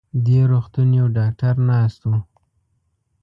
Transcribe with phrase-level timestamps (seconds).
[0.25, 2.11] دې روغتون يو ډاکټر ناست و.